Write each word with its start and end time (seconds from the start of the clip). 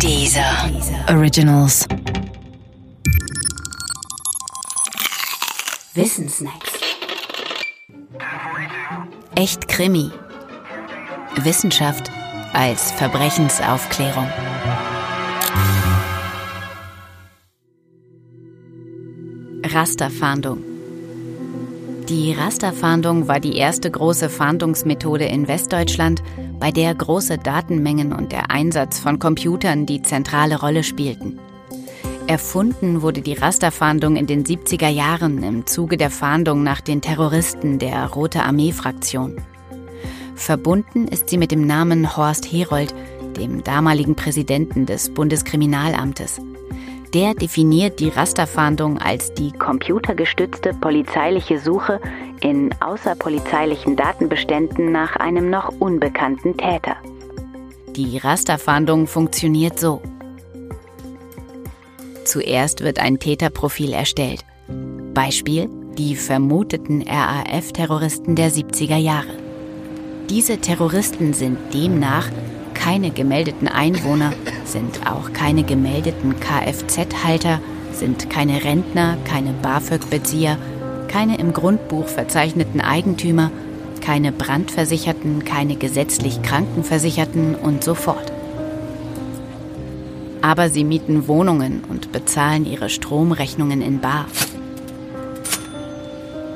Dieser 0.00 0.70
Originals. 1.08 1.86
Wissensnacks. 5.94 6.72
Echt 9.34 9.68
Krimi. 9.68 10.10
Wissenschaft 11.36 12.10
als 12.52 12.92
Verbrechensaufklärung. 12.92 14.28
Rasterfahndung. 19.64 20.73
Die 22.08 22.34
Rasterfahndung 22.34 23.28
war 23.28 23.40
die 23.40 23.56
erste 23.56 23.90
große 23.90 24.28
Fahndungsmethode 24.28 25.24
in 25.24 25.48
Westdeutschland, 25.48 26.22
bei 26.60 26.70
der 26.70 26.94
große 26.94 27.38
Datenmengen 27.38 28.12
und 28.12 28.30
der 28.30 28.50
Einsatz 28.50 28.98
von 28.98 29.18
Computern 29.18 29.86
die 29.86 30.02
zentrale 30.02 30.60
Rolle 30.60 30.84
spielten. 30.84 31.38
Erfunden 32.26 33.00
wurde 33.00 33.22
die 33.22 33.32
Rasterfahndung 33.32 34.16
in 34.16 34.26
den 34.26 34.44
70er 34.44 34.88
Jahren 34.88 35.42
im 35.42 35.66
Zuge 35.66 35.96
der 35.96 36.10
Fahndung 36.10 36.62
nach 36.62 36.82
den 36.82 37.00
Terroristen 37.00 37.78
der 37.78 38.06
Rote 38.08 38.42
Armee-Fraktion. 38.42 39.38
Verbunden 40.34 41.08
ist 41.08 41.30
sie 41.30 41.38
mit 41.38 41.52
dem 41.52 41.66
Namen 41.66 42.18
Horst 42.18 42.52
Herold, 42.52 42.94
dem 43.38 43.64
damaligen 43.64 44.14
Präsidenten 44.14 44.84
des 44.84 45.08
Bundeskriminalamtes. 45.08 46.38
Der 47.14 47.32
definiert 47.32 48.00
die 48.00 48.08
Rasterfahndung 48.08 48.98
als 48.98 49.32
die 49.34 49.52
computergestützte 49.52 50.74
polizeiliche 50.74 51.60
Suche 51.60 52.00
in 52.40 52.74
außerpolizeilichen 52.80 53.94
Datenbeständen 53.94 54.90
nach 54.90 55.14
einem 55.14 55.48
noch 55.48 55.68
unbekannten 55.78 56.56
Täter. 56.56 56.96
Die 57.94 58.18
Rasterfahndung 58.18 59.06
funktioniert 59.06 59.78
so. 59.78 60.02
Zuerst 62.24 62.82
wird 62.82 62.98
ein 62.98 63.20
Täterprofil 63.20 63.92
erstellt. 63.92 64.44
Beispiel 65.14 65.70
die 65.96 66.16
vermuteten 66.16 67.04
RAF-Terroristen 67.06 68.34
der 68.34 68.50
70er 68.50 68.96
Jahre. 68.96 69.38
Diese 70.28 70.58
Terroristen 70.58 71.32
sind 71.32 71.58
demnach 71.72 72.28
keine 72.74 73.10
gemeldeten 73.10 73.68
Einwohner, 73.68 74.32
sind 74.74 75.06
auch 75.06 75.32
keine 75.32 75.62
gemeldeten 75.62 76.40
Kfz-Halter, 76.40 77.60
sind 77.92 78.28
keine 78.28 78.64
Rentner, 78.64 79.16
keine 79.24 79.52
BAföG-Bezieher, 79.52 80.58
keine 81.06 81.38
im 81.38 81.52
Grundbuch 81.52 82.08
verzeichneten 82.08 82.80
Eigentümer, 82.80 83.52
keine 84.00 84.32
Brandversicherten, 84.32 85.44
keine 85.44 85.76
gesetzlich 85.76 86.42
Krankenversicherten 86.42 87.54
und 87.54 87.84
so 87.84 87.94
fort. 87.94 88.32
Aber 90.42 90.68
sie 90.68 90.82
mieten 90.82 91.28
Wohnungen 91.28 91.84
und 91.88 92.10
bezahlen 92.10 92.66
ihre 92.66 92.90
Stromrechnungen 92.90 93.80
in 93.80 94.00
Bar. 94.00 94.26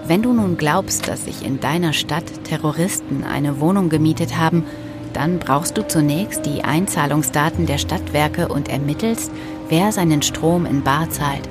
Wenn 0.08 0.22
du 0.22 0.32
nun 0.32 0.56
glaubst, 0.56 1.06
dass 1.06 1.26
sich 1.26 1.46
in 1.46 1.60
deiner 1.60 1.92
Stadt 1.92 2.24
Terroristen 2.42 3.22
eine 3.22 3.60
Wohnung 3.60 3.88
gemietet 3.90 4.36
haben, 4.36 4.64
dann 5.12 5.38
brauchst 5.38 5.76
du 5.76 5.86
zunächst 5.86 6.46
die 6.46 6.64
Einzahlungsdaten 6.64 7.66
der 7.66 7.78
Stadtwerke 7.78 8.48
und 8.48 8.68
ermittelst, 8.68 9.30
wer 9.68 9.92
seinen 9.92 10.22
Strom 10.22 10.66
in 10.66 10.82
Bar 10.82 11.10
zahlt. 11.10 11.48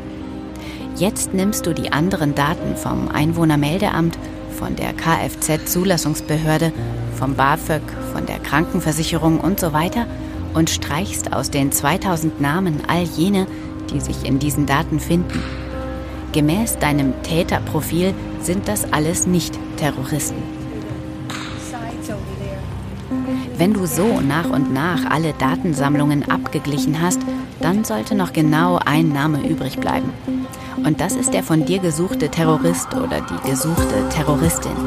Jetzt 0.95 1.33
nimmst 1.33 1.65
du 1.65 1.73
die 1.73 1.91
anderen 1.91 2.33
Daten 2.33 2.75
vom 2.75 3.09
Einwohnermeldeamt, 3.09 4.17
von 4.57 4.75
der 4.75 4.93
Kfz-Zulassungsbehörde, 4.93 6.71
vom 7.15 7.35
BAföG, 7.35 7.83
von 8.11 8.25
der 8.25 8.39
Krankenversicherung 8.39 9.39
und 9.39 9.59
so 9.59 9.73
weiter 9.73 10.07
und 10.53 10.69
streichst 10.69 11.33
aus 11.33 11.51
den 11.51 11.71
2000 11.71 12.41
Namen 12.41 12.81
all 12.87 13.03
jene, 13.03 13.45
die 13.91 13.99
sich 13.99 14.25
in 14.25 14.39
diesen 14.39 14.65
Daten 14.65 14.99
finden. 14.99 15.41
Gemäß 16.31 16.79
deinem 16.79 17.13
Täterprofil 17.23 18.13
sind 18.41 18.67
das 18.67 18.91
alles 18.91 19.27
nicht 19.27 19.57
Terroristen. 19.77 20.56
Wenn 23.57 23.73
du 23.73 23.87
so 23.87 24.21
nach 24.21 24.49
und 24.49 24.71
nach 24.71 25.09
alle 25.09 25.33
Datensammlungen 25.33 26.29
abgeglichen 26.29 27.01
hast, 27.01 27.19
dann 27.59 27.83
sollte 27.83 28.13
noch 28.13 28.31
genau 28.31 28.79
ein 28.85 29.09
Name 29.09 29.47
übrig 29.47 29.79
bleiben. 29.79 30.13
Und 30.85 31.01
das 31.01 31.15
ist 31.15 31.33
der 31.33 31.41
von 31.41 31.65
dir 31.65 31.79
gesuchte 31.79 32.29
Terrorist 32.29 32.93
oder 32.93 33.19
die 33.21 33.49
gesuchte 33.49 34.09
Terroristin. 34.09 34.77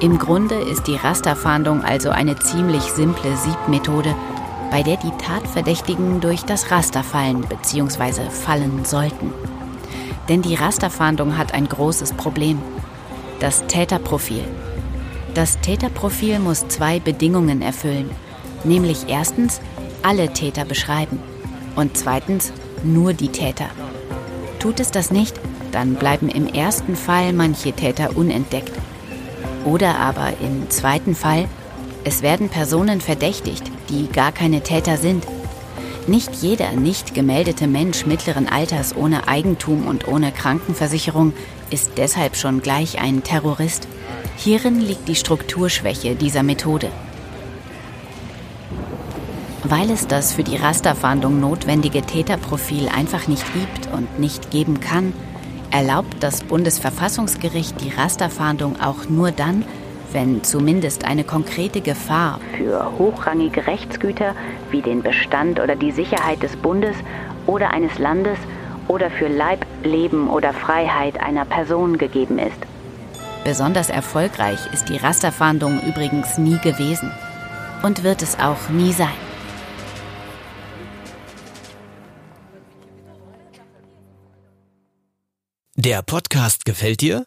Im 0.00 0.18
Grunde 0.18 0.56
ist 0.56 0.86
die 0.86 0.96
Rasterfahndung 0.96 1.82
also 1.82 2.10
eine 2.10 2.38
ziemlich 2.38 2.82
simple 2.82 3.34
Siebmethode, 3.38 4.14
bei 4.70 4.82
der 4.82 4.98
die 4.98 5.12
Tatverdächtigen 5.12 6.20
durch 6.20 6.42
das 6.42 6.70
Raster 6.70 7.02
fallen 7.02 7.40
bzw. 7.40 8.28
fallen 8.28 8.84
sollten. 8.84 9.32
Denn 10.28 10.42
die 10.42 10.56
Rasterfahndung 10.56 11.38
hat 11.38 11.54
ein 11.54 11.68
großes 11.68 12.12
Problem. 12.12 12.60
Das 13.40 13.66
Täterprofil. 13.66 14.44
Das 15.34 15.58
Täterprofil 15.58 16.38
muss 16.38 16.68
zwei 16.68 17.00
Bedingungen 17.00 17.60
erfüllen, 17.60 18.08
nämlich 18.62 19.08
erstens 19.08 19.60
alle 20.02 20.32
Täter 20.32 20.64
beschreiben 20.64 21.18
und 21.74 21.96
zweitens 21.96 22.52
nur 22.84 23.14
die 23.14 23.30
Täter. 23.30 23.66
Tut 24.60 24.78
es 24.78 24.92
das 24.92 25.10
nicht, 25.10 25.34
dann 25.72 25.94
bleiben 25.94 26.28
im 26.28 26.46
ersten 26.46 26.94
Fall 26.94 27.32
manche 27.32 27.72
Täter 27.72 28.16
unentdeckt. 28.16 28.72
Oder 29.64 29.98
aber 29.98 30.34
im 30.40 30.70
zweiten 30.70 31.16
Fall, 31.16 31.48
es 32.04 32.22
werden 32.22 32.48
Personen 32.48 33.00
verdächtigt, 33.00 33.64
die 33.88 34.06
gar 34.06 34.30
keine 34.30 34.60
Täter 34.60 34.98
sind. 34.98 35.26
Nicht 36.06 36.34
jeder 36.36 36.72
nicht 36.72 37.14
gemeldete 37.14 37.66
Mensch 37.66 38.04
mittleren 38.04 38.46
Alters 38.46 38.94
ohne 38.94 39.26
Eigentum 39.26 39.86
und 39.86 40.06
ohne 40.06 40.32
Krankenversicherung 40.32 41.32
ist 41.70 41.92
deshalb 41.96 42.36
schon 42.36 42.60
gleich 42.60 43.00
ein 43.00 43.22
Terrorist. 43.22 43.88
Hierin 44.36 44.80
liegt 44.80 45.08
die 45.08 45.14
Strukturschwäche 45.14 46.14
dieser 46.14 46.42
Methode. 46.42 46.90
Weil 49.62 49.90
es 49.90 50.06
das 50.06 50.34
für 50.34 50.44
die 50.44 50.56
Rasterfahndung 50.56 51.40
notwendige 51.40 52.02
Täterprofil 52.02 52.90
einfach 52.90 53.26
nicht 53.26 53.46
gibt 53.54 53.90
und 53.94 54.18
nicht 54.18 54.50
geben 54.50 54.80
kann, 54.80 55.14
erlaubt 55.70 56.16
das 56.20 56.44
Bundesverfassungsgericht 56.44 57.80
die 57.80 57.88
Rasterfahndung 57.88 58.78
auch 58.78 59.08
nur 59.08 59.30
dann, 59.30 59.64
wenn 60.14 60.44
zumindest 60.44 61.04
eine 61.04 61.24
konkrete 61.24 61.80
Gefahr 61.80 62.40
für 62.56 62.98
hochrangige 62.98 63.66
Rechtsgüter 63.66 64.34
wie 64.70 64.80
den 64.80 65.02
Bestand 65.02 65.60
oder 65.60 65.76
die 65.76 65.90
Sicherheit 65.90 66.42
des 66.42 66.56
Bundes 66.56 66.96
oder 67.46 67.70
eines 67.70 67.98
Landes 67.98 68.38
oder 68.88 69.10
für 69.10 69.28
Leib, 69.28 69.66
Leben 69.82 70.30
oder 70.30 70.52
Freiheit 70.52 71.20
einer 71.20 71.44
Person 71.44 71.98
gegeben 71.98 72.38
ist. 72.38 72.56
Besonders 73.44 73.90
erfolgreich 73.90 74.60
ist 74.72 74.88
die 74.88 74.96
Rasterfahndung 74.96 75.80
übrigens 75.82 76.38
nie 76.38 76.58
gewesen 76.58 77.10
und 77.82 78.04
wird 78.04 78.22
es 78.22 78.38
auch 78.38 78.68
nie 78.70 78.92
sein. 78.92 79.08
Der 85.76 86.02
Podcast 86.02 86.64
gefällt 86.64 87.00
dir? 87.02 87.26